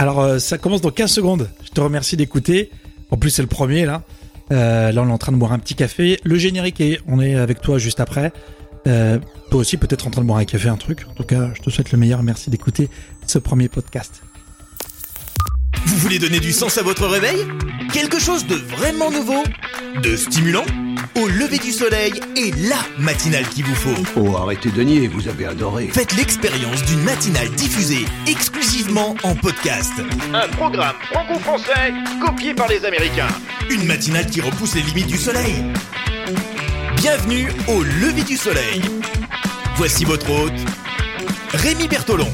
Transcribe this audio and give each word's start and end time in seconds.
Alors, 0.00 0.20
euh, 0.20 0.38
ça 0.38 0.56
commence 0.56 0.80
dans 0.80 0.90
15 0.90 1.12
secondes. 1.12 1.50
Je 1.62 1.68
te 1.68 1.80
remercie 1.82 2.16
d'écouter. 2.16 2.70
En 3.10 3.18
plus, 3.18 3.28
c'est 3.28 3.42
le 3.42 3.48
premier, 3.48 3.84
là. 3.84 4.02
Euh, 4.50 4.92
là, 4.92 5.02
on 5.02 5.08
est 5.10 5.12
en 5.12 5.18
train 5.18 5.30
de 5.30 5.36
boire 5.36 5.52
un 5.52 5.58
petit 5.58 5.74
café. 5.74 6.18
Le 6.24 6.38
générique 6.38 6.80
est, 6.80 7.00
on 7.06 7.20
est 7.20 7.34
avec 7.34 7.60
toi 7.60 7.76
juste 7.76 8.00
après. 8.00 8.32
Euh, 8.86 9.18
toi 9.50 9.60
aussi, 9.60 9.76
peut-être 9.76 10.06
en 10.06 10.10
train 10.10 10.22
de 10.22 10.26
boire 10.26 10.38
un 10.38 10.46
café, 10.46 10.70
un 10.70 10.78
truc. 10.78 11.04
En 11.10 11.12
tout 11.12 11.24
cas, 11.24 11.50
je 11.54 11.60
te 11.60 11.68
souhaite 11.68 11.92
le 11.92 11.98
meilleur. 11.98 12.22
Merci 12.22 12.48
d'écouter 12.48 12.88
ce 13.26 13.38
premier 13.38 13.68
podcast. 13.68 14.22
Vous 15.84 15.96
voulez 15.98 16.18
donner 16.18 16.40
du 16.40 16.52
sens 16.52 16.78
à 16.78 16.82
votre 16.82 17.06
réveil? 17.06 17.36
Quelque 17.92 18.18
chose 18.18 18.46
de 18.46 18.54
vraiment 18.54 19.10
nouveau? 19.10 19.42
De 20.02 20.16
stimulant? 20.16 20.64
Au 21.20 21.28
lever 21.28 21.58
du 21.58 21.70
soleil 21.70 22.14
et 22.34 22.50
la 22.52 22.78
matinale 22.98 23.46
qu'il 23.48 23.66
vous 23.66 23.74
faut. 23.74 24.02
Oh, 24.16 24.36
arrêtez 24.38 24.70
de 24.70 24.82
nier, 24.82 25.06
vous 25.06 25.28
avez 25.28 25.44
adoré. 25.44 25.90
Faites 25.92 26.16
l'expérience 26.16 26.82
d'une 26.84 27.02
matinale 27.02 27.50
diffusée 27.50 28.06
exclusivement 28.26 29.14
en 29.22 29.34
podcast. 29.34 29.92
Un 30.32 30.48
programme 30.48 30.96
franco-français 31.12 31.92
copié 32.24 32.54
par 32.54 32.68
les 32.68 32.86
Américains. 32.86 33.28
Une 33.68 33.84
matinale 33.84 34.26
qui 34.26 34.40
repousse 34.40 34.76
les 34.76 34.80
limites 34.80 35.08
du 35.08 35.18
soleil. 35.18 35.56
Bienvenue 36.96 37.48
au 37.68 37.82
lever 37.82 38.22
du 38.22 38.38
soleil. 38.38 38.80
Voici 39.76 40.06
votre 40.06 40.30
hôte, 40.30 40.52
Rémi 41.52 41.86
Bertolon. 41.86 42.30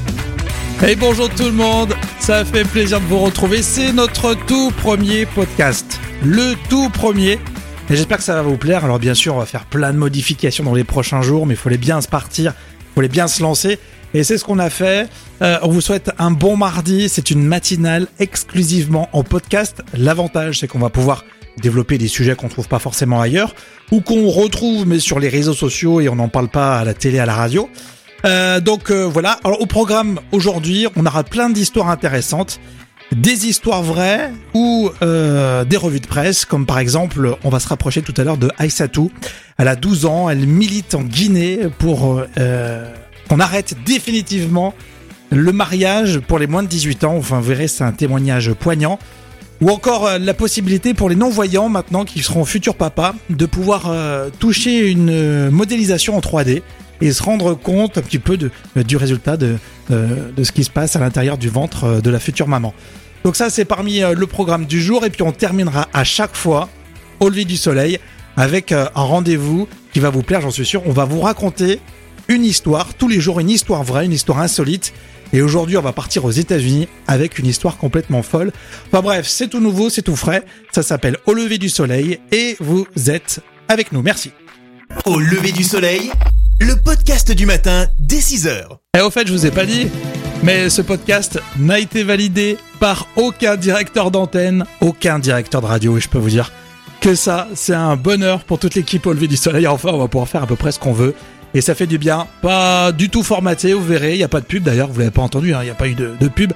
Hey 0.81 0.95
bonjour 0.95 1.29
tout 1.31 1.47
le 1.47 1.53
monde, 1.53 1.97
ça 2.21 2.45
fait 2.45 2.65
plaisir 2.65 3.01
de 3.01 3.07
vous 3.07 3.19
retrouver. 3.19 3.63
C'est 3.63 3.93
notre 3.93 4.35
tout 4.35 4.71
premier 4.83 5.27
podcast, 5.27 5.99
le 6.23 6.55
tout 6.69 6.89
premier. 6.91 7.41
J'espère 7.89 8.19
que 8.19 8.25
ça 8.25 8.35
va 8.35 8.43
vous 8.43 8.57
plaire. 8.57 8.85
Alors 8.85 8.99
bien 8.99 9.15
sûr, 9.15 9.37
on 9.37 9.39
va 9.39 9.47
faire 9.47 9.65
plein 9.65 9.93
de 9.93 9.99
modifications 9.99 10.65
dans 10.65 10.75
les 10.75 10.83
prochains 10.83 11.23
jours, 11.23 11.47
mais 11.47 11.55
il 11.55 11.57
fallait 11.57 11.79
bien 11.79 12.01
se 12.01 12.09
partir, 12.09 12.53
il 12.81 12.95
fallait 12.97 13.09
bien 13.09 13.29
se 13.29 13.43
lancer. 13.43 13.79
Et 14.13 14.25
c'est 14.25 14.39
ce 14.39 14.45
qu'on 14.45 14.59
a 14.59 14.71
fait. 14.71 15.09
Euh, 15.41 15.59
on 15.63 15.69
vous 15.69 15.81
souhaite 15.81 16.11
un 16.19 16.33
bon 16.33 16.57
mardi. 16.57 17.09
C'est 17.09 17.31
une 17.31 17.45
matinale 17.45 18.09
exclusivement 18.19 19.09
en 19.13 19.23
podcast. 19.23 19.83
L'avantage, 19.95 20.61
c'est 20.61 20.67
qu'on 20.67 20.81
va 20.81 20.91
pouvoir 20.91 21.25
développer 21.59 21.97
des 21.97 22.09
sujets 22.09 22.35
qu'on 22.35 22.49
trouve 22.49 22.69
pas 22.69 22.79
forcément 22.79 23.21
ailleurs 23.21 23.55
ou 23.91 24.01
qu'on 24.01 24.29
retrouve 24.29 24.87
mais 24.87 24.99
sur 24.99 25.19
les 25.19 25.29
réseaux 25.29 25.55
sociaux 25.55 26.01
et 26.01 26.09
on 26.09 26.17
n'en 26.17 26.29
parle 26.29 26.49
pas 26.49 26.79
à 26.79 26.85
la 26.85 26.93
télé, 26.93 27.19
à 27.19 27.27
la 27.27 27.35
radio. 27.35 27.71
Euh, 28.25 28.61
donc 28.61 28.91
euh, 28.91 29.05
voilà. 29.05 29.39
Alors 29.45 29.61
au 29.61 29.67
programme 29.67 30.19
aujourd'hui, 30.33 30.87
on 30.97 31.07
aura 31.07 31.23
plein 31.23 31.51
d'histoires 31.51 31.89
intéressantes, 31.89 32.61
des 33.15 33.47
histoires 33.47 33.83
vraies 33.83 34.33
ou 34.55 34.91
euh, 35.03 35.65
des 35.65 35.77
revues 35.77 36.01
de 36.01 36.07
presse, 36.07 36.45
comme 36.45 36.67
par 36.67 36.79
exemple, 36.79 37.37
on 37.45 37.49
va 37.49 37.61
se 37.61 37.69
rapprocher 37.69 38.03
tout 38.03 38.15
à 38.17 38.25
l'heure 38.25 38.37
de 38.37 38.51
Aïssatou. 38.59 39.11
Elle 39.59 39.69
a 39.69 39.77
12 39.77 40.07
ans, 40.07 40.29
elle 40.29 40.47
milite 40.47 40.95
en 40.95 41.03
Guinée 41.03 41.61
pour 41.79 42.23
euh, 42.39 42.95
qu'on 43.29 43.41
arrête 43.41 43.77
définitivement 43.85 44.75
le 45.31 45.53
mariage 45.53 46.21
pour 46.21 46.39
les 46.39 46.47
moins 46.47 46.63
de 46.63 46.69
18 46.69 47.05
ans. 47.05 47.17
Enfin, 47.17 47.41
vous 47.41 47.49
verrez, 47.49 47.69
c'est 47.69 47.85
un 47.85 47.93
témoignage 47.93 48.53
poignant. 48.53 48.99
Ou 49.61 49.71
encore 49.71 50.07
euh, 50.07 50.19
la 50.19 50.35
possibilité 50.35 50.93
pour 50.93 51.09
les 51.09 51.17
non-voyants 51.17 51.69
maintenant 51.69 52.05
qui 52.05 52.23
seront 52.23 52.45
futurs 52.45 52.75
papas 52.75 53.15
de 53.31 53.47
pouvoir 53.47 53.87
euh, 53.89 54.29
toucher 54.39 54.91
une 54.91 55.11
euh, 55.11 55.51
modélisation 55.51 56.17
en 56.17 56.21
3D 56.21 56.63
et 57.01 57.13
se 57.13 57.23
rendre 57.23 57.55
compte 57.55 57.99
un 57.99 58.03
petit 58.03 58.19
peu 58.19 58.37
de, 58.37 58.51
du 58.77 58.97
résultat 58.97 59.37
de, 59.37 59.57
de, 59.91 60.33
de 60.37 60.45
ce 60.45 60.53
qui 60.53 60.65
se 60.65 60.71
passe 60.71 60.97
à 60.97 61.01
l'intérieur 61.01 61.39
du 61.39 61.49
ventre 61.49 61.85
euh, 61.85 62.01
de 62.01 62.11
la 62.11 62.19
future 62.19 62.49
maman. 62.49 62.75
Donc 63.25 63.37
ça 63.37 63.51
c'est 63.51 63.65
parmi 63.65 64.03
euh, 64.03 64.15
le 64.15 64.27
programme 64.27 64.67
du 64.67 64.81
jour 64.81 65.05
et 65.05 65.11
puis 65.11 65.23
on 65.23 65.33
terminera 65.33 65.89
à 65.93 66.05
chaque 66.05 66.37
fois 66.37 66.69
au 67.21 67.29
lever 67.29 67.45
du 67.45 67.57
soleil 67.57 67.99
avec 68.37 68.73
euh, 68.73 68.87
un 68.95 69.03
rendez-vous 69.03 69.69
qui 69.93 70.01
va 70.01 70.11
vous 70.11 70.23
plaire 70.23 70.41
j'en 70.41 70.51
suis 70.51 70.67
sûr. 70.67 70.83
On 70.87 70.93
va 70.93 71.05
vous 71.05 71.21
raconter 71.21 71.81
une 72.29 72.45
histoire, 72.45 72.95
tous 72.95 73.09
les 73.09 73.21
jours 73.21 73.41
une 73.41 73.51
histoire 73.51 73.83
vraie, 73.83 74.05
une 74.05 74.13
histoire 74.13 74.41
insolite. 74.41 74.93
Et 75.33 75.43
aujourd'hui, 75.43 75.77
on 75.77 75.83
va 75.83 75.93
partir 75.93 76.25
aux 76.25 76.31
États-Unis 76.31 76.87
avec 77.09 77.39
une 77.39 77.47
histoire 77.47 77.79
complètement 77.79 78.23
folle. 78.23 78.53
Enfin 78.87 79.03
bref, 79.03 79.27
c'est 79.27 79.49
tout 79.49 79.61
nouveau, 79.61 79.91
c'est 79.91 80.03
tout 80.03 80.15
frais. 80.15 80.45
Ça 80.71 80.83
s'appelle 80.83 81.17
Au 81.27 81.33
lever 81.33 81.59
du 81.59 81.69
soleil 81.69 82.21
et 82.31 82.57
vous 82.61 82.87
êtes 83.09 83.41
avec 83.69 83.91
nous. 83.91 84.03
Merci. 84.03 84.31
Au 85.05 85.19
lever 85.19 85.51
du 85.51 85.65
soleil, 85.65 86.13
le 86.61 86.75
podcast 86.77 87.33
du 87.33 87.47
matin 87.47 87.87
dès 87.99 88.19
6h. 88.19 88.65
Et 88.97 89.01
au 89.01 89.11
fait, 89.11 89.27
je 89.27 89.33
vous 89.33 89.47
ai 89.47 89.51
pas 89.51 89.67
dit, 89.67 89.89
mais 90.43 90.71
ce 90.71 90.83
podcast 90.83 91.41
n'a 91.59 91.79
été 91.79 92.03
validé 92.03 92.57
par 92.81 93.09
aucun 93.17 93.57
directeur 93.57 94.11
d'antenne, 94.11 94.65
aucun 94.81 95.19
directeur 95.19 95.61
de 95.61 95.67
radio. 95.67 95.97
Et 95.97 96.01
je 96.01 96.09
peux 96.09 96.19
vous 96.19 96.31
dire 96.31 96.53
que 97.01 97.15
ça, 97.15 97.49
c'est 97.55 97.75
un 97.75 97.97
bonheur 97.97 98.45
pour 98.45 98.59
toute 98.59 98.75
l'équipe 98.75 99.07
au 99.07 99.13
lever 99.13 99.29
du 99.29 99.37
soleil. 99.37 99.67
Enfin, 99.67 99.91
on 99.93 99.99
va 99.99 100.09
pouvoir 100.09 100.29
faire 100.29 100.43
à 100.43 100.47
peu 100.47 100.57
près 100.57 100.73
ce 100.73 100.79
qu'on 100.79 100.93
veut. 100.93 101.15
Et 101.55 101.61
ça 101.61 101.75
fait 101.75 101.87
du 101.87 101.99
bien. 101.99 102.27
Pas 102.43 102.93
du 102.93 103.09
tout 103.09 103.23
formaté, 103.23 103.73
vous 103.73 103.85
verrez. 103.85 104.15
Il 104.15 104.19
n'y 104.19 104.25
a 104.25 104.29
pas 104.29 104.41
de 104.41 104.47
pub 104.47 104.63
d'ailleurs, 104.63 104.89
vous 104.89 104.99
l'avez 104.99 105.11
pas 105.11 105.23
entendu, 105.23 105.55
hein, 105.55 105.59
il 105.63 105.67
n'y 105.67 105.71
a 105.71 105.75
pas 105.75 105.89
eu 105.89 105.95
de, 105.95 106.13
de 106.19 106.29
pub. 106.29 106.53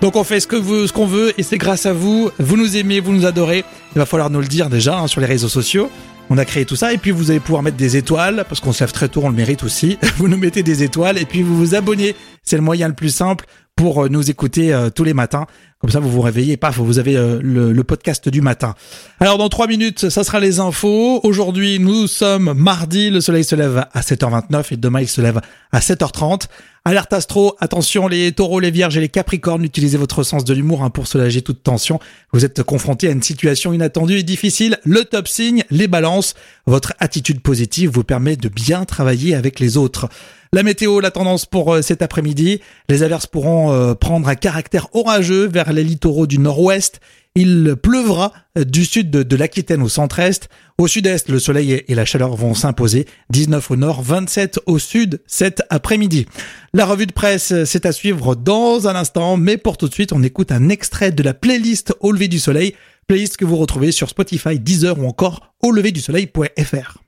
Donc 0.00 0.16
on 0.16 0.24
fait 0.24 0.40
ce 0.40 0.46
que 0.46 0.56
vous, 0.56 0.86
ce 0.86 0.92
qu'on 0.92 1.06
veut 1.06 1.32
et 1.38 1.42
c'est 1.42 1.58
grâce 1.58 1.86
à 1.86 1.92
vous. 1.92 2.30
Vous 2.38 2.56
nous 2.56 2.76
aimez, 2.76 3.00
vous 3.00 3.12
nous 3.12 3.24
adorez. 3.26 3.64
Il 3.94 3.98
va 3.98 4.06
falloir 4.06 4.30
nous 4.30 4.40
le 4.40 4.46
dire 4.46 4.68
déjà 4.68 4.98
hein, 4.98 5.06
sur 5.06 5.20
les 5.20 5.26
réseaux 5.26 5.48
sociaux. 5.48 5.90
On 6.30 6.38
a 6.38 6.44
créé 6.44 6.64
tout 6.64 6.76
ça 6.76 6.92
et 6.92 6.98
puis 6.98 7.10
vous 7.10 7.30
allez 7.30 7.40
pouvoir 7.40 7.62
mettre 7.62 7.76
des 7.76 7.96
étoiles 7.96 8.44
parce 8.48 8.60
qu'on 8.60 8.72
se 8.72 8.82
lève 8.82 8.92
très 8.92 9.08
tôt, 9.08 9.20
on 9.24 9.28
le 9.28 9.34
mérite 9.34 9.62
aussi. 9.62 9.98
Vous 10.16 10.28
nous 10.28 10.38
mettez 10.38 10.62
des 10.62 10.82
étoiles 10.82 11.18
et 11.18 11.26
puis 11.26 11.42
vous 11.42 11.56
vous 11.56 11.74
abonnez. 11.74 12.16
C'est 12.42 12.56
le 12.56 12.62
moyen 12.62 12.88
le 12.88 12.94
plus 12.94 13.14
simple 13.14 13.44
pour 13.76 14.04
euh, 14.04 14.08
nous 14.08 14.30
écouter 14.30 14.72
euh, 14.72 14.90
tous 14.90 15.04
les 15.04 15.14
matins. 15.14 15.46
Comme 15.84 15.90
ça, 15.90 16.00
vous 16.00 16.10
vous 16.10 16.22
réveillez, 16.22 16.56
paf, 16.56 16.78
vous 16.78 16.98
avez 16.98 17.14
euh, 17.14 17.40
le, 17.42 17.84
podcast 17.84 18.30
du 18.30 18.40
matin. 18.40 18.74
Alors, 19.20 19.36
dans 19.36 19.50
trois 19.50 19.66
minutes, 19.66 20.08
ça 20.08 20.24
sera 20.24 20.40
les 20.40 20.58
infos. 20.58 21.20
Aujourd'hui, 21.24 21.78
nous 21.78 22.06
sommes 22.06 22.54
mardi. 22.54 23.10
Le 23.10 23.20
soleil 23.20 23.44
se 23.44 23.54
lève 23.54 23.84
à 23.92 24.00
7h29 24.00 24.72
et 24.72 24.76
demain, 24.78 25.02
il 25.02 25.08
se 25.08 25.20
lève 25.20 25.42
à 25.72 25.80
7h30. 25.80 26.44
Alerte 26.86 27.12
astro, 27.12 27.54
attention 27.60 28.08
les 28.08 28.32
taureaux, 28.32 28.60
les 28.60 28.70
vierges 28.70 28.96
et 28.96 29.00
les 29.00 29.08
capricornes, 29.10 29.64
utilisez 29.64 29.96
votre 29.98 30.22
sens 30.22 30.44
de 30.44 30.54
l'humour 30.54 30.82
hein, 30.82 30.90
pour 30.90 31.06
soulager 31.06 31.42
toute 31.42 31.62
tension. 31.62 31.98
Vous 32.32 32.46
êtes 32.46 32.62
confrontés 32.62 33.08
à 33.08 33.12
une 33.12 33.22
situation 33.22 33.74
inattendue 33.74 34.18
et 34.18 34.22
difficile. 34.22 34.78
Le 34.84 35.04
top 35.04 35.28
signe, 35.28 35.64
les 35.70 35.88
balances. 35.88 36.34
Votre 36.66 36.94
attitude 36.98 37.40
positive 37.40 37.90
vous 37.90 38.04
permet 38.04 38.36
de 38.36 38.48
bien 38.48 38.86
travailler 38.86 39.34
avec 39.34 39.60
les 39.60 39.76
autres. 39.76 40.08
La 40.54 40.62
météo, 40.62 41.00
la 41.00 41.10
tendance 41.10 41.46
pour 41.46 41.74
euh, 41.74 41.82
cet 41.82 42.00
après-midi. 42.00 42.60
Les 42.88 43.02
averses 43.02 43.26
pourront 43.26 43.72
euh, 43.72 43.94
prendre 43.94 44.28
un 44.28 44.36
caractère 44.36 44.86
orageux 44.92 45.48
vers 45.48 45.72
les 45.74 45.84
littoraux 45.84 46.26
du 46.26 46.38
nord-ouest. 46.38 47.00
Il 47.36 47.74
pleuvra 47.82 48.32
du 48.56 48.84
sud 48.84 49.10
de, 49.10 49.36
l'Aquitaine 49.36 49.82
au 49.82 49.88
centre-est. 49.88 50.48
Au 50.78 50.86
sud-est, 50.86 51.28
le 51.28 51.40
soleil 51.40 51.72
et- 51.72 51.90
et 51.90 51.96
la 51.96 52.04
chaleur 52.04 52.36
vont 52.36 52.54
s'imposer. 52.54 53.06
19 53.30 53.72
au 53.72 53.76
nord, 53.76 54.02
27 54.02 54.60
au 54.66 54.78
sud 54.78 55.20
cet 55.26 55.62
après-midi. 55.68 56.26
La 56.72 56.86
revue 56.86 57.06
de 57.06 57.12
presse, 57.12 57.50
euh, 57.50 57.64
c'est 57.64 57.86
à 57.86 57.92
suivre 57.92 58.36
dans 58.36 58.86
un 58.86 58.94
instant, 58.94 59.36
mais 59.36 59.56
pour 59.56 59.76
tout 59.78 59.88
de 59.88 59.94
suite, 59.94 60.12
on 60.12 60.22
écoute 60.22 60.52
un 60.52 60.68
extrait 60.68 61.10
de 61.10 61.22
la 61.24 61.34
playlist 61.34 61.92
Au 62.00 62.12
lever 62.12 62.28
du 62.28 62.38
soleil, 62.38 62.74
playlist 63.08 63.36
que 63.36 63.44
vous 63.44 63.56
retrouvez 63.56 63.90
sur 63.90 64.08
Spotify, 64.08 64.60
Deezer 64.60 64.96
ou 64.98 65.06
encore 65.08 65.52
au 65.60 65.72
lever 65.72 65.90
du 65.90 66.00
soleil.fr. 66.00 66.98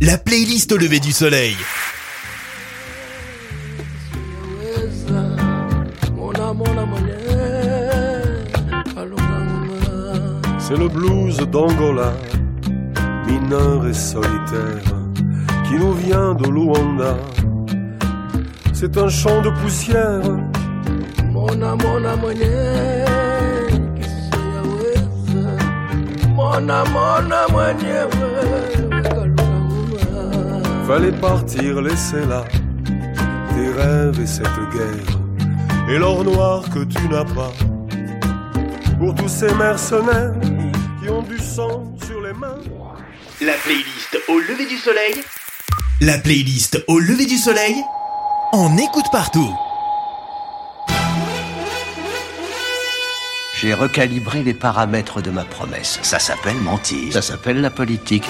La 0.00 0.16
playlist 0.16 0.72
au 0.72 0.78
lever 0.78 0.98
du 1.00 1.12
soleil. 1.12 1.54
C'est 10.72 10.78
le 10.78 10.88
blues 10.88 11.36
d'Angola, 11.50 12.14
mineur 13.26 13.86
et 13.86 13.92
solitaire, 13.92 14.82
qui 15.64 15.74
nous 15.74 15.92
vient 15.92 16.32
de 16.32 16.48
Luanda. 16.48 17.14
C'est 18.72 18.96
un 18.96 19.10
champ 19.10 19.42
de 19.42 19.50
poussière, 19.50 20.22
Mona 21.30 21.76
mona 21.76 22.16
kisiyaweza 23.96 25.44
Mona 26.34 26.84
fallait 30.86 31.12
partir, 31.20 31.82
laisser 31.82 32.24
là 32.24 32.44
tes 33.54 33.68
rêves 33.78 34.18
et 34.22 34.26
cette 34.26 34.62
guerre, 34.72 35.18
et 35.90 35.98
l'or 35.98 36.24
noir 36.24 36.62
que 36.70 36.82
tu 36.84 37.06
n'as 37.10 37.26
pas. 37.26 37.52
Pour 38.98 39.14
tous 39.16 39.28
ces 39.28 39.52
mercenaires 39.54 40.32
qui 41.02 41.10
ont 41.10 41.22
du 41.22 41.38
sang 41.38 41.84
sur 42.06 42.20
les 42.20 42.32
mains. 42.32 42.58
La 43.40 43.54
playlist 43.54 44.18
au 44.28 44.38
lever 44.38 44.66
du 44.66 44.76
soleil 44.76 45.14
La 46.00 46.18
playlist 46.18 46.82
au 46.86 46.98
lever 46.98 47.26
du 47.26 47.36
soleil, 47.36 47.74
on 48.52 48.76
écoute 48.76 49.06
partout. 49.10 49.52
J'ai 53.60 53.74
recalibré 53.74 54.42
les 54.42 54.54
paramètres 54.54 55.22
de 55.22 55.30
ma 55.30 55.44
promesse. 55.44 55.98
Ça 56.02 56.18
s'appelle 56.18 56.56
mentir. 56.56 57.12
Ça 57.12 57.22
s'appelle 57.22 57.60
la 57.60 57.70
politique. 57.70 58.24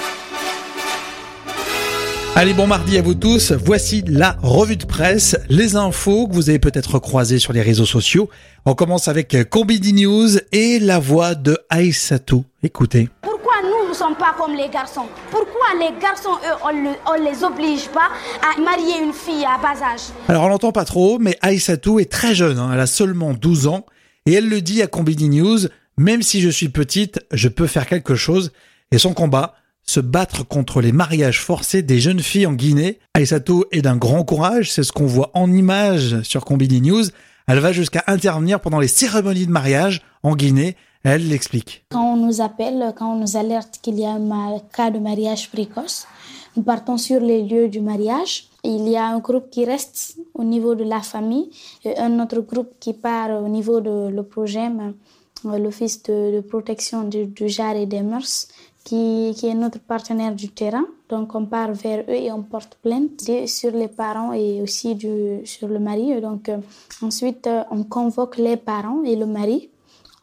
Allez, 2.35 2.53
bon 2.53 2.65
mardi 2.67 2.97
à 2.97 3.01
vous 3.01 3.13
tous. 3.13 3.51
Voici 3.51 4.03
la 4.07 4.37
revue 4.41 4.75
de 4.75 4.85
presse, 4.85 5.37
les 5.49 5.75
infos 5.75 6.27
que 6.27 6.33
vous 6.33 6.49
avez 6.49 6.57
peut-être 6.59 6.97
croisées 6.99 7.37
sur 7.39 7.53
les 7.53 7.61
réseaux 7.61 7.85
sociaux. 7.85 8.27
On 8.65 8.73
commence 8.73 9.07
avec 9.07 9.37
Combini 9.49 9.93
News 10.03 10.29
et 10.51 10.79
la 10.79 10.97
voix 10.99 11.35
de 11.35 11.57
Aïssatou. 11.69 12.43
Écoutez. 12.63 13.07
Pourquoi 13.21 13.53
nous 13.63 13.89
ne 13.89 13.93
sommes 13.93 14.15
pas 14.15 14.33
comme 14.37 14.55
les 14.55 14.67
garçons? 14.67 15.05
Pourquoi 15.29 15.67
les 15.79 15.91
garçons, 16.01 16.31
eux, 16.43 16.55
on, 16.65 16.69
le- 16.69 16.97
on 17.07 17.23
les 17.23 17.43
oblige 17.43 17.87
pas 17.89 18.09
à 18.41 18.59
marier 18.59 19.03
une 19.03 19.13
fille 19.13 19.45
à 19.45 19.59
bas 19.61 19.79
âge? 19.85 20.01
Alors 20.27 20.43
on 20.45 20.47
l'entend 20.49 20.71
pas 20.71 20.85
trop, 20.85 21.19
mais 21.19 21.37
Aïssatou 21.41 21.99
est 21.99 22.11
très 22.11 22.33
jeune, 22.33 22.57
hein, 22.57 22.71
elle 22.73 22.79
a 22.79 22.87
seulement 22.87 23.33
12 23.33 23.67
ans 23.67 23.85
et 24.25 24.33
elle 24.33 24.49
le 24.49 24.61
dit 24.61 24.81
à 24.81 24.87
Combini 24.87 25.29
News, 25.29 25.59
même 25.97 26.23
si 26.23 26.41
je 26.41 26.49
suis 26.49 26.69
petite, 26.69 27.19
je 27.31 27.47
peux 27.47 27.67
faire 27.67 27.85
quelque 27.85 28.15
chose. 28.15 28.51
Et 28.91 28.97
son 28.97 29.13
combat, 29.13 29.53
se 29.93 29.99
battre 29.99 30.47
contre 30.47 30.81
les 30.81 30.91
mariages 30.91 31.39
forcés 31.39 31.83
des 31.83 31.99
jeunes 31.99 32.21
filles 32.21 32.47
en 32.47 32.53
Guinée. 32.53 32.97
Aïssato 33.13 33.65
est 33.71 33.83
d'un 33.83 33.95
grand 33.95 34.23
courage, 34.23 34.71
c'est 34.71 34.81
ce 34.81 34.91
qu'on 34.91 35.05
voit 35.05 35.29
en 35.35 35.51
images 35.51 36.19
sur 36.23 36.45
Combini 36.45 36.81
News. 36.81 37.03
Elle 37.45 37.59
va 37.59 37.71
jusqu'à 37.71 38.03
intervenir 38.07 38.59
pendant 38.59 38.79
les 38.79 38.87
cérémonies 38.87 39.45
de 39.45 39.51
mariage 39.51 40.01
en 40.23 40.35
Guinée. 40.35 40.75
Elle 41.03 41.27
l'explique. 41.27 41.85
Quand 41.91 42.13
on 42.13 42.17
nous 42.17 42.41
appelle, 42.41 42.91
quand 42.97 43.13
on 43.13 43.19
nous 43.19 43.37
alerte 43.37 43.79
qu'il 43.83 43.99
y 43.99 44.05
a 44.05 44.13
un 44.13 44.59
cas 44.75 44.89
de 44.89 44.97
mariage 44.97 45.51
précoce, 45.51 46.07
nous 46.55 46.63
partons 46.63 46.97
sur 46.97 47.19
les 47.19 47.43
lieux 47.43 47.67
du 47.67 47.81
mariage. 47.81 48.45
Il 48.63 48.89
y 48.89 48.95
a 48.95 49.05
un 49.05 49.19
groupe 49.19 49.51
qui 49.51 49.63
reste 49.63 50.17
au 50.33 50.43
niveau 50.43 50.73
de 50.73 50.85
la 50.85 51.01
famille 51.01 51.51
et 51.85 51.99
un 51.99 52.19
autre 52.19 52.39
groupe 52.39 52.71
qui 52.79 52.93
part 52.93 53.43
au 53.43 53.47
niveau 53.47 53.79
de 53.79 54.09
l'OPROGEM, 54.09 54.95
l'Office 55.43 56.01
de, 56.03 56.39
protection 56.39 57.03
du, 57.03 57.27
du 57.27 57.45
et 57.45 57.85
des 57.85 58.01
mœurs, 58.01 58.47
qui, 58.83 59.33
qui, 59.37 59.47
est 59.47 59.53
notre 59.53 59.79
partenaire 59.79 60.33
du 60.33 60.49
terrain. 60.49 60.85
Donc 61.09 61.35
on 61.35 61.45
part 61.45 61.73
vers 61.73 62.03
eux 62.09 62.13
et 62.13 62.31
on 62.31 62.43
porte 62.43 62.77
plainte 62.81 63.21
sur 63.47 63.71
les 63.71 63.87
parents 63.87 64.33
et 64.33 64.61
aussi 64.61 64.95
du, 64.95 65.45
sur 65.45 65.67
le 65.67 65.79
mari. 65.79 66.19
Donc 66.21 66.49
euh, 66.49 66.57
ensuite 67.01 67.47
euh, 67.47 67.63
on 67.71 67.83
convoque 67.83 68.37
les 68.37 68.57
parents 68.57 69.03
et 69.03 69.15
le 69.15 69.25
mari. 69.25 69.69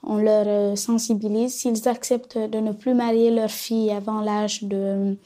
On 0.02 0.16
leur 0.16 0.44
euh, 0.46 0.76
sensibilise. 0.76 1.54
S'ils 1.54 1.88
acceptent 1.88 2.38
de 2.38 2.58
ne 2.58 2.72
plus 2.72 2.94
marier 2.94 3.30
leur 3.30 3.50
fille 3.50 3.90
avant 3.90 4.20
l'âge 4.20 4.62
de, 4.64 5.16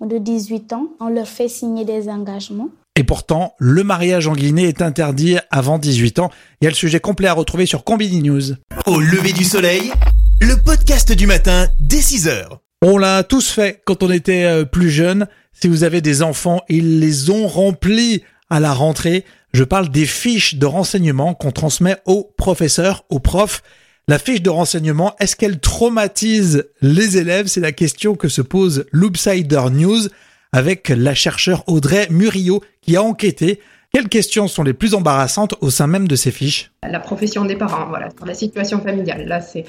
de 0.00 0.18
18 0.18 0.72
ans, 0.72 0.88
on 1.00 1.08
leur 1.08 1.28
fait 1.28 1.48
signer 1.48 1.84
des 1.84 2.08
engagements. 2.08 2.68
Et 2.98 3.04
pourtant, 3.04 3.52
le 3.58 3.84
mariage 3.84 4.26
en 4.26 4.32
Guinée 4.32 4.68
est 4.68 4.80
interdit 4.80 5.36
avant 5.50 5.78
18 5.78 6.18
ans. 6.18 6.30
Il 6.60 6.64
y 6.64 6.66
a 6.66 6.70
le 6.70 6.76
sujet 6.76 6.98
complet 6.98 7.28
à 7.28 7.34
retrouver 7.34 7.66
sur 7.66 7.84
Combini 7.84 8.22
News. 8.22 8.54
Au 8.86 8.98
lever 8.98 9.32
du 9.32 9.44
soleil, 9.44 9.92
le 10.40 10.56
podcast 10.62 11.12
du 11.12 11.26
matin 11.26 11.68
dès 11.78 12.00
6 12.00 12.28
heures. 12.28 12.62
On 12.82 12.98
l'a 12.98 13.22
tous 13.22 13.50
fait 13.50 13.80
quand 13.86 14.02
on 14.02 14.10
était 14.10 14.44
euh, 14.44 14.64
plus 14.66 14.90
jeune. 14.90 15.28
Si 15.54 15.66
vous 15.66 15.82
avez 15.82 16.02
des 16.02 16.22
enfants, 16.22 16.60
ils 16.68 17.00
les 17.00 17.30
ont 17.30 17.48
remplis 17.48 18.22
à 18.50 18.60
la 18.60 18.74
rentrée. 18.74 19.24
Je 19.54 19.64
parle 19.64 19.88
des 19.88 20.04
fiches 20.04 20.56
de 20.56 20.66
renseignement 20.66 21.32
qu'on 21.32 21.52
transmet 21.52 21.96
aux 22.04 22.30
professeurs, 22.36 23.06
aux 23.08 23.18
profs. 23.18 23.62
La 24.08 24.18
fiche 24.18 24.42
de 24.42 24.50
renseignement, 24.50 25.16
est-ce 25.20 25.36
qu'elle 25.36 25.58
traumatise 25.58 26.68
les 26.82 27.16
élèves? 27.16 27.46
C'est 27.46 27.62
la 27.62 27.72
question 27.72 28.14
que 28.14 28.28
se 28.28 28.42
pose 28.42 28.84
Loopsider 28.92 29.70
News 29.72 30.08
avec 30.52 30.90
la 30.90 31.14
chercheure 31.14 31.64
Audrey 31.68 32.08
Murillo 32.10 32.62
qui 32.82 32.96
a 32.96 33.02
enquêté. 33.02 33.60
Quelles 33.94 34.10
questions 34.10 34.48
sont 34.48 34.62
les 34.62 34.74
plus 34.74 34.92
embarrassantes 34.92 35.54
au 35.62 35.70
sein 35.70 35.86
même 35.86 36.06
de 36.06 36.14
ces 36.14 36.30
fiches? 36.30 36.72
La 36.86 37.00
profession 37.00 37.46
des 37.46 37.56
parents, 37.56 37.88
voilà, 37.88 38.10
la 38.26 38.34
situation 38.34 38.82
familiale. 38.82 39.26
Là, 39.26 39.40
c'est 39.40 39.64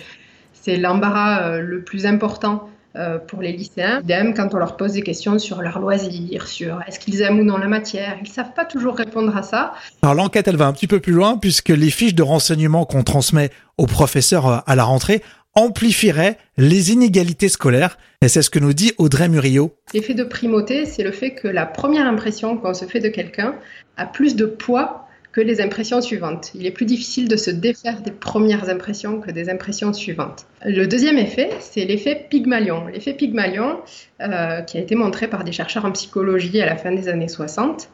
l'embarras 0.75 1.43
euh, 1.43 1.61
le 1.61 1.81
plus 1.81 2.05
important 2.05 2.69
euh, 2.97 3.19
pour 3.19 3.41
les 3.41 3.51
lycéens. 3.51 4.01
Idem, 4.01 4.33
quand 4.33 4.53
on 4.53 4.57
leur 4.57 4.75
pose 4.75 4.93
des 4.93 5.01
questions 5.01 5.37
sur 5.39 5.61
leurs 5.61 5.79
loisirs, 5.79 6.47
sur 6.47 6.81
est-ce 6.87 6.99
qu'ils 6.99 7.21
aiment 7.21 7.39
ou 7.39 7.43
non 7.43 7.57
la 7.57 7.67
matière, 7.67 8.17
ils 8.21 8.27
savent 8.27 8.53
pas 8.55 8.65
toujours 8.65 8.95
répondre 8.95 9.35
à 9.37 9.43
ça. 9.43 9.73
Alors 10.01 10.15
l'enquête, 10.15 10.47
elle 10.47 10.57
va 10.57 10.65
un 10.65 10.73
petit 10.73 10.87
peu 10.87 10.99
plus 10.99 11.13
loin 11.13 11.37
puisque 11.37 11.69
les 11.69 11.89
fiches 11.89 12.15
de 12.15 12.23
renseignement 12.23 12.85
qu'on 12.85 13.03
transmet 13.03 13.51
aux 13.77 13.85
professeurs 13.85 14.47
euh, 14.47 14.57
à 14.65 14.75
la 14.75 14.83
rentrée 14.83 15.21
amplifieraient 15.53 16.37
les 16.57 16.91
inégalités 16.91 17.49
scolaires. 17.49 17.97
Et 18.21 18.27
c'est 18.27 18.41
ce 18.41 18.49
que 18.49 18.59
nous 18.59 18.73
dit 18.73 18.93
Audrey 18.97 19.29
Murillo. 19.29 19.75
L'effet 19.93 20.13
de 20.13 20.23
primauté, 20.23 20.85
c'est 20.85 21.03
le 21.03 21.11
fait 21.11 21.31
que 21.31 21.47
la 21.47 21.65
première 21.65 22.07
impression 22.07 22.57
qu'on 22.57 22.73
se 22.73 22.85
fait 22.85 22.99
de 22.99 23.09
quelqu'un 23.09 23.55
a 23.95 24.05
plus 24.05 24.35
de 24.35 24.45
poids 24.45 25.06
les 25.41 25.61
impressions 25.61 26.01
suivantes. 26.01 26.51
Il 26.55 26.65
est 26.65 26.71
plus 26.71 26.85
difficile 26.85 27.27
de 27.27 27.35
se 27.35 27.51
défaire 27.51 28.01
des 28.01 28.11
premières 28.11 28.69
impressions 28.69 29.19
que 29.19 29.31
des 29.31 29.49
impressions 29.49 29.93
suivantes. 29.93 30.45
Le 30.65 30.85
deuxième 30.85 31.17
effet, 31.17 31.49
c'est 31.59 31.85
l'effet 31.85 32.27
Pygmalion. 32.29 32.87
L'effet 32.87 33.13
Pygmalion, 33.13 33.77
euh, 34.21 34.61
qui 34.61 34.77
a 34.77 34.81
été 34.81 34.95
montré 34.95 35.27
par 35.27 35.43
des 35.43 35.51
chercheurs 35.51 35.85
en 35.85 35.91
psychologie 35.91 36.61
à 36.61 36.65
la 36.65 36.75
fin 36.75 36.91
des 36.91 37.07
années 37.07 37.27
60, 37.27 37.89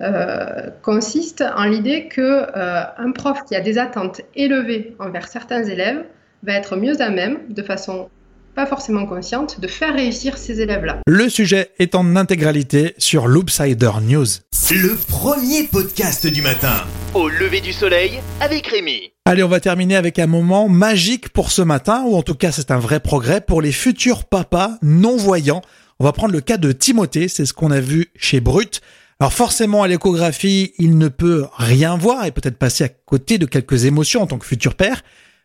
euh, 0.00 0.70
consiste 0.82 1.42
en 1.56 1.64
l'idée 1.64 2.06
que 2.08 2.20
euh, 2.20 2.82
un 2.96 3.10
prof 3.10 3.44
qui 3.46 3.56
a 3.56 3.60
des 3.60 3.78
attentes 3.78 4.20
élevées 4.36 4.94
envers 5.00 5.26
certains 5.26 5.64
élèves 5.64 6.04
va 6.44 6.52
être 6.52 6.76
mieux 6.76 7.00
à 7.02 7.10
même, 7.10 7.38
de 7.48 7.62
façon 7.62 8.08
pas 8.54 8.66
forcément 8.66 9.06
consciente, 9.06 9.60
de 9.60 9.68
faire 9.68 9.94
réussir 9.94 10.36
ces 10.36 10.60
élèves-là. 10.60 10.98
Le 11.06 11.28
sujet 11.28 11.70
est 11.78 11.94
en 11.94 12.16
intégralité 12.16 12.94
sur 12.98 13.28
Loopsider 13.28 13.92
News. 14.02 14.26
Le 14.70 14.96
premier 14.96 15.62
podcast 15.62 16.26
du 16.26 16.42
matin. 16.42 16.84
Au 17.14 17.30
lever 17.30 17.62
du 17.62 17.72
soleil 17.72 18.20
avec 18.38 18.66
Rémi. 18.66 19.12
Allez, 19.24 19.42
on 19.42 19.48
va 19.48 19.60
terminer 19.60 19.96
avec 19.96 20.18
un 20.18 20.26
moment 20.26 20.68
magique 20.68 21.30
pour 21.30 21.50
ce 21.50 21.62
matin, 21.62 22.04
ou 22.06 22.14
en 22.14 22.22
tout 22.22 22.34
cas 22.34 22.52
c'est 22.52 22.70
un 22.70 22.78
vrai 22.78 23.00
progrès 23.00 23.40
pour 23.40 23.62
les 23.62 23.72
futurs 23.72 24.24
papas 24.24 24.72
non-voyants. 24.82 25.62
On 26.00 26.04
va 26.04 26.12
prendre 26.12 26.34
le 26.34 26.42
cas 26.42 26.58
de 26.58 26.70
Timothée, 26.72 27.28
c'est 27.28 27.46
ce 27.46 27.54
qu'on 27.54 27.70
a 27.70 27.80
vu 27.80 28.12
chez 28.14 28.40
Brut. 28.40 28.82
Alors 29.20 29.32
forcément, 29.32 29.82
à 29.82 29.88
l'échographie, 29.88 30.74
il 30.78 30.98
ne 30.98 31.08
peut 31.08 31.46
rien 31.56 31.96
voir 31.96 32.26
et 32.26 32.30
peut-être 32.30 32.58
passer 32.58 32.84
à 32.84 32.90
côté 32.90 33.38
de 33.38 33.46
quelques 33.46 33.86
émotions 33.86 34.20
en 34.20 34.26
tant 34.26 34.36
que 34.36 34.44
futur 34.44 34.74
père. 34.74 35.02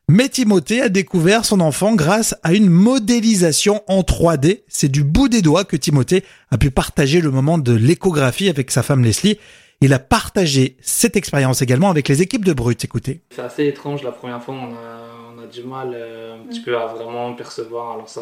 Mais 0.09 0.27
Timothée 0.27 0.81
a 0.81 0.89
découvert 0.89 1.45
son 1.45 1.61
enfant 1.61 1.95
grâce 1.95 2.35
à 2.43 2.53
une 2.53 2.69
modélisation 2.69 3.81
en 3.87 4.01
3D. 4.01 4.61
C'est 4.67 4.91
du 4.91 5.03
bout 5.03 5.29
des 5.29 5.41
doigts 5.41 5.63
que 5.63 5.77
Timothée 5.77 6.25
a 6.51 6.57
pu 6.57 6.71
partager 6.71 7.21
le 7.21 7.31
moment 7.31 7.57
de 7.57 7.73
l'échographie 7.73 8.49
avec 8.49 8.69
sa 8.69 8.83
femme 8.83 9.03
Leslie. 9.03 9.39
Il 9.83 9.91
a 9.91 9.99
partagé 9.99 10.77
cette 10.79 11.17
expérience 11.17 11.61
également 11.61 11.89
avec 11.89 12.07
les 12.07 12.21
équipes 12.21 12.45
de 12.45 12.53
Brut. 12.53 12.85
Écoutez. 12.85 13.19
C'est 13.31 13.41
assez 13.41 13.67
étrange 13.67 14.01
la 14.01 14.13
première 14.13 14.41
fois. 14.41 14.55
On 14.55 14.73
a 14.75 15.13
du 15.53 15.63
mal 15.63 15.91
euh, 15.93 16.35
un 16.35 16.47
petit 16.47 16.59
peu 16.59 16.77
à 16.77 16.87
vraiment 16.87 17.33
percevoir. 17.33 17.93
Alors 17.93 18.09
ça, 18.09 18.21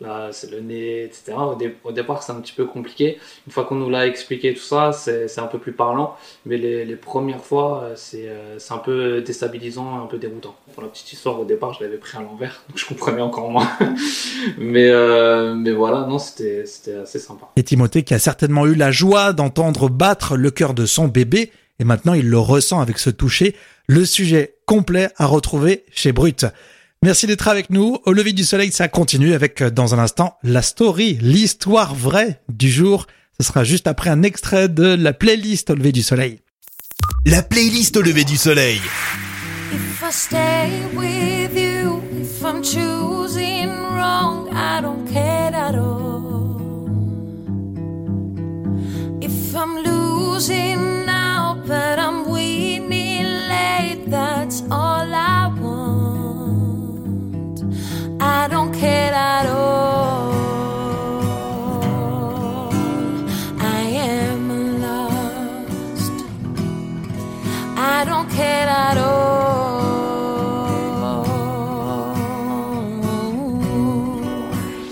là, 0.00 0.28
c'est 0.32 0.50
le 0.50 0.60
nez, 0.60 1.04
etc. 1.04 1.34
Au, 1.84 1.92
départ, 1.92 2.22
c'est 2.22 2.32
un 2.32 2.40
petit 2.40 2.52
peu 2.52 2.64
compliqué. 2.64 3.18
Une 3.46 3.52
fois 3.52 3.64
qu'on 3.64 3.76
nous 3.76 3.90
l'a 3.90 4.06
expliqué 4.06 4.54
tout 4.54 4.62
ça, 4.62 4.92
c'est 4.92 5.38
un 5.38 5.46
peu 5.46 5.58
plus 5.58 5.72
parlant. 5.72 6.16
Mais 6.46 6.56
les, 6.56 6.84
les 6.84 6.96
premières 6.96 7.44
fois, 7.44 7.84
euh, 7.84 7.94
c'est 7.96 8.72
un 8.72 8.78
peu 8.78 9.22
déstabilisant, 9.22 10.02
un 10.02 10.06
peu 10.06 10.18
déroutant. 10.18 10.54
Pour 10.74 10.82
la 10.82 10.88
petite 10.88 11.12
histoire, 11.12 11.40
au 11.40 11.44
départ, 11.44 11.74
je 11.74 11.84
l'avais 11.84 11.98
pris 11.98 12.18
à 12.18 12.22
l'envers, 12.22 12.62
donc 12.68 12.78
je 12.78 12.86
comprenais 12.86 13.22
encore 13.22 13.50
moins. 13.50 13.68
mais, 14.58 14.88
euh, 14.88 15.54
mais 15.54 15.72
voilà, 15.72 16.06
non, 16.06 16.18
c'était 16.18 16.64
assez 17.02 17.18
sympa. 17.18 17.48
Et 17.56 17.62
Timothée 17.62 18.02
qui 18.02 18.14
a 18.14 18.18
certainement 18.18 18.66
eu 18.66 18.74
la 18.74 18.90
joie 18.90 19.32
d'entendre 19.32 19.88
battre 19.88 20.36
le 20.36 20.50
cœur 20.50 20.74
de 20.74 20.86
son 20.94 21.08
bébé, 21.08 21.50
et 21.78 21.84
maintenant 21.84 22.14
il 22.14 22.28
le 22.28 22.38
ressent 22.38 22.80
avec 22.80 22.98
ce 22.98 23.10
toucher. 23.10 23.54
Le 23.86 24.04
sujet 24.04 24.54
complet 24.66 25.10
à 25.16 25.26
retrouver 25.26 25.84
chez 25.92 26.12
Brut. 26.12 26.46
Merci 27.02 27.26
d'être 27.26 27.48
avec 27.48 27.68
nous. 27.68 27.98
Au 28.06 28.12
lever 28.12 28.32
du 28.32 28.44
soleil, 28.44 28.72
ça 28.72 28.88
continue 28.88 29.34
avec, 29.34 29.60
euh, 29.60 29.70
dans 29.70 29.94
un 29.94 29.98
instant, 29.98 30.38
la 30.42 30.62
story, 30.62 31.18
l'histoire 31.20 31.94
vraie 31.94 32.40
du 32.48 32.70
jour. 32.70 33.06
Ce 33.38 33.46
sera 33.46 33.62
juste 33.62 33.86
après 33.86 34.08
un 34.08 34.22
extrait 34.22 34.70
de 34.70 34.94
la 34.94 35.12
playlist 35.12 35.68
au 35.68 35.74
lever 35.74 35.92
du 35.92 36.02
soleil. 36.02 36.40
La 37.26 37.42
playlist 37.42 37.98
au 37.98 38.02
lever 38.02 38.24
du 38.24 38.38
soleil. 38.38 38.80
If 39.72 40.02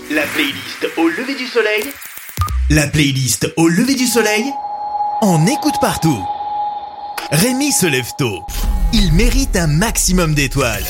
La 0.09 0.23
playlist 0.33 0.87
au 0.95 1.09
lever 1.09 1.35
du 1.35 1.47
soleil. 1.47 1.83
La 2.69 2.87
playlist 2.87 3.51
au 3.57 3.67
lever 3.67 3.95
du 3.95 4.05
soleil. 4.05 4.45
On 5.25 5.47
écoute 5.47 5.75
partout. 5.79 6.21
Rémi 7.31 7.71
se 7.71 7.85
lève 7.85 8.09
tôt 8.17 8.41
il 8.91 9.13
mérite 9.13 9.55
un 9.55 9.67
maximum 9.67 10.35
d'étoiles. 10.35 10.83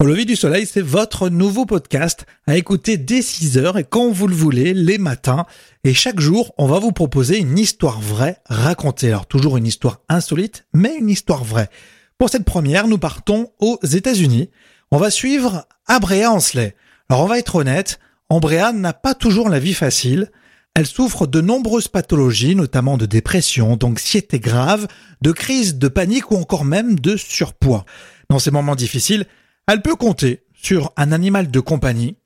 Au 0.00 0.04
lever 0.04 0.26
du 0.26 0.36
soleil, 0.36 0.66
c'est 0.66 0.82
votre 0.82 1.30
nouveau 1.30 1.64
podcast 1.64 2.26
à 2.46 2.58
écouter 2.58 2.98
dès 2.98 3.22
6 3.22 3.56
heures 3.56 3.78
et 3.78 3.84
quand 3.84 4.10
vous 4.10 4.26
le 4.26 4.34
voulez, 4.34 4.74
les 4.74 4.98
matins. 4.98 5.46
Et 5.82 5.94
chaque 5.94 6.20
jour, 6.20 6.52
on 6.58 6.66
va 6.66 6.78
vous 6.78 6.92
proposer 6.92 7.38
une 7.38 7.58
histoire 7.58 8.02
vraie 8.02 8.36
racontée. 8.50 9.08
Alors 9.08 9.24
toujours 9.24 9.56
une 9.56 9.66
histoire 9.66 10.02
insolite, 10.10 10.66
mais 10.74 10.94
une 10.98 11.08
histoire 11.08 11.42
vraie. 11.42 11.70
Pour 12.18 12.28
cette 12.28 12.44
première, 12.44 12.86
nous 12.86 12.98
partons 12.98 13.50
aux 13.60 13.78
États-Unis. 13.82 14.50
On 14.90 14.98
va 14.98 15.10
suivre 15.10 15.66
Abrea 15.86 16.30
Ansley. 16.30 16.76
Alors 17.08 17.22
on 17.22 17.28
va 17.28 17.38
être 17.38 17.54
honnête, 17.54 17.98
Ambrea 18.28 18.74
n'a 18.74 18.92
pas 18.92 19.14
toujours 19.14 19.48
la 19.48 19.58
vie 19.58 19.72
facile. 19.72 20.30
Elle 20.74 20.86
souffre 20.86 21.26
de 21.26 21.40
nombreuses 21.40 21.88
pathologies, 21.88 22.56
notamment 22.56 22.96
de 22.96 23.06
dépression, 23.06 23.76
d'anxiété 23.76 24.40
grave, 24.40 24.88
de 25.20 25.32
crise 25.32 25.76
de 25.76 25.88
panique 25.88 26.30
ou 26.30 26.36
encore 26.36 26.64
même 26.64 26.98
de 26.98 27.16
surpoids. 27.16 27.84
Dans 28.30 28.38
ces 28.38 28.50
moments 28.50 28.76
difficiles, 28.76 29.26
elle 29.66 29.82
peut 29.82 29.96
compter 29.96 30.44
sur 30.54 30.92
un 30.96 31.12
animal 31.12 31.50
de 31.50 31.60
compagnie, 31.60 32.16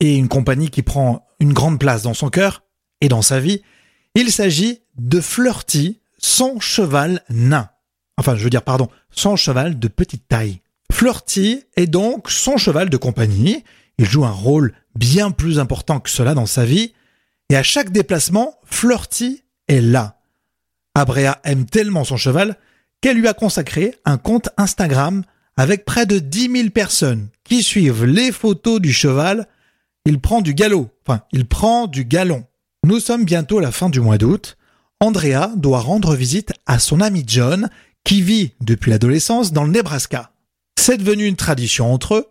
et 0.00 0.16
une 0.16 0.28
compagnie 0.28 0.70
qui 0.70 0.82
prend 0.82 1.26
une 1.40 1.52
grande 1.52 1.78
place 1.78 2.02
dans 2.02 2.14
son 2.14 2.30
cœur 2.30 2.62
et 3.00 3.08
dans 3.08 3.22
sa 3.22 3.40
vie. 3.40 3.62
Il 4.14 4.30
s'agit 4.32 4.80
de 4.96 5.20
Flirty, 5.20 6.00
son 6.18 6.60
cheval 6.60 7.22
nain. 7.30 7.68
Enfin, 8.16 8.36
je 8.36 8.42
veux 8.42 8.50
dire, 8.50 8.62
pardon, 8.62 8.88
son 9.10 9.36
cheval 9.36 9.78
de 9.78 9.88
petite 9.88 10.26
taille. 10.28 10.60
Flirty 10.92 11.64
est 11.76 11.86
donc 11.86 12.30
son 12.30 12.56
cheval 12.56 12.90
de 12.90 12.96
compagnie. 12.96 13.64
Il 13.98 14.06
joue 14.06 14.24
un 14.24 14.30
rôle 14.30 14.72
bien 14.94 15.30
plus 15.30 15.58
important 15.58 16.00
que 16.00 16.10
cela 16.10 16.34
dans 16.34 16.46
sa 16.46 16.64
vie. 16.64 16.92
Et 17.50 17.56
à 17.56 17.62
chaque 17.62 17.90
déplacement, 17.90 18.54
Flirty 18.64 19.42
est 19.68 19.80
là. 19.80 20.20
Abrea 20.94 21.38
aime 21.44 21.64
tellement 21.64 22.04
son 22.04 22.16
cheval 22.16 22.56
qu'elle 23.00 23.18
lui 23.18 23.28
a 23.28 23.34
consacré 23.34 23.94
un 24.04 24.18
compte 24.18 24.50
Instagram 24.56 25.22
avec 25.56 25.84
près 25.84 26.06
de 26.06 26.18
10 26.18 26.50
000 26.50 26.70
personnes 26.70 27.28
qui 27.44 27.62
suivent 27.62 28.04
les 28.04 28.32
photos 28.32 28.80
du 28.80 28.92
cheval. 28.92 29.46
Il 30.04 30.20
prend 30.20 30.40
du 30.40 30.54
galop, 30.54 30.90
enfin, 31.06 31.22
il 31.32 31.46
prend 31.46 31.86
du 31.86 32.04
galon. 32.04 32.44
Nous 32.84 33.00
sommes 33.00 33.24
bientôt 33.24 33.58
à 33.58 33.62
la 33.62 33.72
fin 33.72 33.88
du 33.88 34.00
mois 34.00 34.18
d'août. 34.18 34.56
Andrea 35.00 35.52
doit 35.56 35.80
rendre 35.80 36.14
visite 36.14 36.52
à 36.66 36.78
son 36.78 37.00
ami 37.00 37.24
John, 37.26 37.70
qui 38.04 38.22
vit 38.22 38.52
depuis 38.60 38.90
l'adolescence 38.90 39.52
dans 39.52 39.64
le 39.64 39.70
Nebraska. 39.70 40.32
C'est 40.78 40.96
devenu 40.98 41.26
une 41.26 41.36
tradition 41.36 41.92
entre 41.92 42.14
eux. 42.14 42.26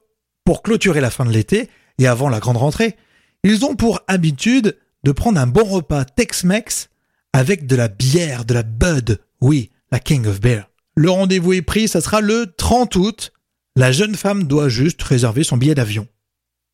Pour 0.45 0.63
clôturer 0.63 1.01
la 1.01 1.09
fin 1.09 1.25
de 1.25 1.31
l'été 1.31 1.69
et 1.99 2.07
avant 2.07 2.29
la 2.29 2.39
grande 2.39 2.57
rentrée, 2.57 2.95
ils 3.43 3.65
ont 3.65 3.75
pour 3.75 4.01
habitude 4.07 4.77
de 5.07 5.13
prendre 5.13 5.39
un 5.39 5.47
bon 5.47 5.63
repas 5.63 6.03
Tex-Mex 6.03 6.89
avec 7.31 7.65
de 7.65 7.77
la 7.77 7.87
bière, 7.87 8.43
de 8.43 8.53
la 8.53 8.63
Bud, 8.63 9.21
oui, 9.39 9.71
la 9.89 10.01
King 10.01 10.27
of 10.27 10.41
Beer. 10.41 10.63
Le 10.95 11.09
rendez-vous 11.09 11.53
est 11.53 11.61
pris, 11.61 11.87
ça 11.87 12.01
sera 12.01 12.19
le 12.19 12.53
30 12.57 12.93
août. 12.97 13.31
La 13.77 13.93
jeune 13.93 14.15
femme 14.15 14.43
doit 14.43 14.67
juste 14.67 15.01
réserver 15.01 15.45
son 15.45 15.55
billet 15.55 15.75
d'avion. 15.75 16.09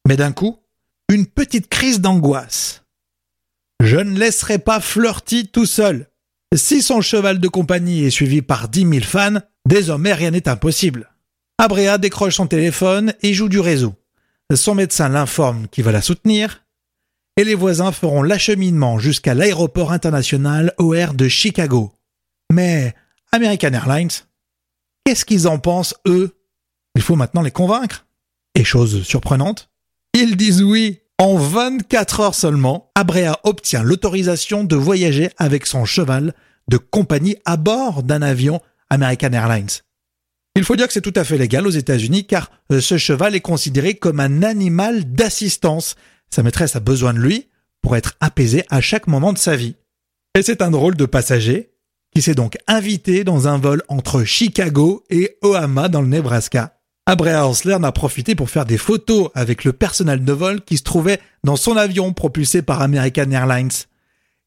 Mais 0.08 0.18
d'un 0.18 0.32
coup, 0.32 0.58
une 1.10 1.28
petite 1.28 1.70
crise 1.70 2.02
d'angoisse. 2.02 2.86
Je 3.80 3.98
ne 3.98 4.18
laisserai 4.18 4.58
pas 4.58 4.80
Flirty 4.80 5.50
tout 5.50 5.68
seul. 5.68 6.08
Si 6.56 6.82
son 6.82 7.02
cheval 7.02 7.38
de 7.38 7.48
compagnie 7.48 8.04
est 8.04 8.10
suivi 8.10 8.42
par 8.42 8.68
dix 8.68 8.86
mille 8.86 9.06
fans, 9.06 9.42
désormais 9.68 10.14
rien 10.14 10.32
n'est 10.32 10.50
impossible. 10.50 11.12
Abrea 11.60 12.00
décroche 12.00 12.38
son 12.38 12.48
téléphone 12.48 13.14
et 13.22 13.36
joue 13.36 13.50
du 13.50 13.60
réseau. 13.60 13.94
Son 14.56 14.74
médecin 14.74 15.08
l'informe 15.08 15.68
qu'il 15.68 15.84
va 15.84 15.92
la 15.92 16.02
soutenir 16.02 16.63
et 17.38 17.44
les 17.44 17.56
voisins 17.56 17.92
feront 17.92 18.22
l'acheminement 18.22 19.00
jusqu'à 19.00 19.34
l'aéroport 19.34 19.92
international 19.92 20.74
OR 20.78 21.14
de 21.14 21.28
Chicago. 21.28 21.92
Mais 22.52 22.94
American 23.32 23.74
Airlines, 23.74 24.12
qu'est-ce 25.06 25.26
qu'ils 25.26 25.48
en 25.48 25.60
pensent, 25.60 25.96
eux? 26.08 26.36
Il 26.96 27.02
faut 27.02 27.16
maintenant 27.16 27.42
les 27.42 27.52
convaincre. 27.52 28.06
Et 28.56 28.64
chose 28.64 29.02
surprenante, 29.04 29.70
ils 30.14 30.38
disent 30.38 30.62
oui. 30.62 31.00
En 31.20 31.38
24 31.38 32.20
heures 32.20 32.36
seulement, 32.36 32.92
Abrea 32.96 33.40
obtient 33.44 33.84
l'autorisation 33.84 34.64
de 34.64 34.76
voyager 34.76 35.30
avec 35.38 35.66
son 35.66 35.86
cheval 35.86 36.34
de 36.68 36.78
compagnie 36.78 37.38
à 37.46 37.56
bord 37.56 38.04
d'un 38.04 38.22
avion 38.22 38.62
American 38.90 39.32
Airlines. 39.32 39.70
Il 40.56 40.64
faut 40.64 40.76
dire 40.76 40.88
que 40.88 40.94
c'est 40.94 41.02
tout 41.02 41.14
à 41.16 41.24
fait 41.24 41.38
légal 41.38 41.66
aux 41.66 41.72
États-Unis 41.72 42.26
car 42.28 42.52
euh, 42.72 42.80
ce 42.80 42.98
cheval 42.98 43.36
est 43.36 43.42
considéré 43.42 43.96
comme 43.96 44.20
un 44.20 44.44
animal 44.44 45.12
d'assistance. 45.12 45.96
Sa 46.34 46.42
maîtresse 46.42 46.76
a 46.76 46.80
besoin 46.80 47.14
de 47.14 47.20
lui 47.20 47.48
pour 47.84 47.96
être 47.96 48.16
apaisée 48.20 48.66
à 48.72 48.82
chaque 48.82 49.06
moment 49.06 49.34
de 49.34 49.38
sa 49.38 49.56
vie. 49.56 49.76
Et 50.34 50.42
c'est 50.42 50.64
un 50.64 50.72
drôle 50.72 50.96
de 50.96 51.06
passager 51.06 51.70
qui 52.16 52.24
s'est 52.24 52.34
donc 52.34 52.58
invité 52.66 53.24
dans 53.24 53.48
un 53.48 53.60
vol 53.60 53.84
entre 53.88 54.24
Chicago 54.24 55.04
et 55.12 55.38
Omaha 55.44 55.90
dans 55.90 56.02
le 56.02 56.08
Nebraska. 56.08 56.80
Abrea 57.06 57.46
Hansler 57.46 57.76
en 57.76 57.84
a 57.84 57.92
profité 57.92 58.34
pour 58.34 58.50
faire 58.50 58.66
des 58.66 58.80
photos 58.80 59.30
avec 59.36 59.64
le 59.64 59.74
personnel 59.74 60.26
de 60.26 60.34
vol 60.34 60.62
qui 60.62 60.78
se 60.78 60.82
trouvait 60.84 61.20
dans 61.44 61.56
son 61.56 61.78
avion 61.78 62.14
propulsé 62.14 62.64
par 62.64 62.82
American 62.82 63.30
Airlines. 63.30 63.86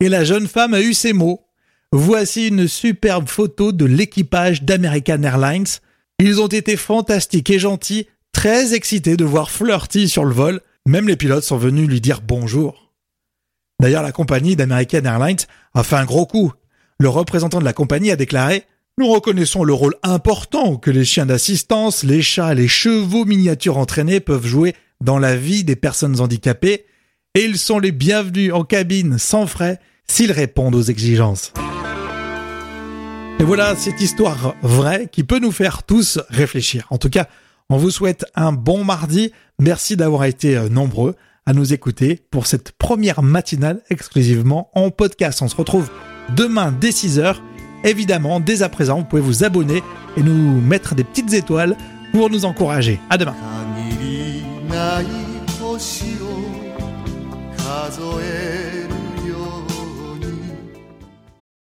Et 0.01 0.09
la 0.09 0.25
jeune 0.25 0.49
femme 0.49 0.75
a 0.75 0.81
eu 0.81 0.93
ces 0.93 1.13
mots. 1.13 1.47
Voici 1.93 2.49
une 2.49 2.67
superbe 2.67 3.29
photo 3.29 3.71
de 3.71 3.85
l'équipage 3.85 4.65
d'American 4.65 5.23
Airlines. 5.23 5.67
Ils 6.19 6.41
ont 6.41 6.49
été 6.49 6.77
fantastiques 6.77 7.51
et 7.51 7.61
gentils, 7.61 8.09
très 8.33 8.75
excités 8.75 9.17
de 9.17 9.25
voir 9.25 9.53
Flirty 9.53 10.09
sur 10.09 10.25
le 10.25 10.35
vol. 10.35 10.61
Même 10.87 11.09
les 11.09 11.17
pilotes 11.17 11.45
sont 11.45 11.57
venus 11.57 11.89
lui 11.89 12.01
dire 12.01 12.21
bonjour. 12.23 12.93
D'ailleurs, 13.81 14.03
la 14.03 14.13
compagnie 14.13 14.57
d'American 14.57 15.05
Airlines 15.05 15.45
a 15.75 15.83
fait 15.83 15.97
un 15.97 16.05
gros 16.05 16.27
coup. 16.27 16.53
Le 16.99 17.09
représentant 17.09 17.59
de 17.59 17.65
la 17.65 17.73
compagnie 17.73 18.11
a 18.11 18.17
déclaré 18.17 18.65
nous 18.99 19.13
reconnaissons 19.13 19.63
le 19.63 19.75
rôle 19.75 19.95
important 20.03 20.77
que 20.77 20.91
les 20.91 21.05
chiens 21.05 21.27
d'assistance, 21.27 22.03
les 22.03 22.23
chats, 22.23 22.55
les 22.55 22.67
chevaux 22.67 23.27
miniatures 23.27 23.77
entraînés 23.77 24.21
peuvent 24.21 24.47
jouer 24.47 24.75
dans 25.03 25.19
la 25.19 25.37
vie 25.37 25.65
des 25.65 25.77
personnes 25.77 26.19
handicapées 26.19 26.87
et 27.35 27.45
ils 27.45 27.59
sont 27.59 27.79
les 27.79 27.93
bienvenus 27.93 28.55
en 28.55 28.65
cabine 28.65 29.19
sans 29.19 29.47
frais 29.47 29.81
s'ils 30.07 30.33
répondent 30.33 30.75
aux 30.75 30.81
exigences. 30.81 31.53
Et 33.39 33.45
voilà 33.45 33.77
cette 33.77 34.01
histoire 34.01 34.55
vraie 34.63 35.11
qui 35.13 35.25
peut 35.25 35.41
nous 35.41 35.53
faire 35.53 35.83
tous 35.83 36.19
réfléchir. 36.31 36.87
En 36.89 36.97
tout 36.97 37.11
cas, 37.11 37.29
on 37.71 37.77
vous 37.77 37.91
souhaite 37.91 38.25
un 38.35 38.53
bon 38.53 38.85
mardi. 38.85 39.33
Merci 39.59 39.97
d'avoir 39.97 40.25
été 40.25 40.57
euh, 40.57 40.69
nombreux 40.69 41.17
à 41.47 41.53
nous 41.53 41.73
écouter 41.73 42.21
pour 42.31 42.47
cette 42.47 42.73
première 42.73 43.23
matinale 43.23 43.81
exclusivement 43.91 44.71
en 44.75 44.91
podcast. 44.91 45.43
On 45.43 45.49
se 45.49 45.57
retrouve 45.57 45.91
demain 46.35 46.73
dès 46.73 46.91
6h 46.91 47.37
Évidemment, 47.85 48.41
dès 48.41 48.63
à 48.63 48.69
présent, 48.69 48.99
vous 48.99 49.05
pouvez 49.05 49.23
vous 49.23 49.45
abonner 49.45 49.83
et 50.17 50.23
nous 50.23 50.61
mettre 50.61 50.97
des 50.97 51.05
petites 51.05 51.33
étoiles 51.35 51.77
pour 52.13 52.31
nous 52.31 52.45
encourager. 52.45 53.01
À 53.11 53.17
demain. 53.17 53.35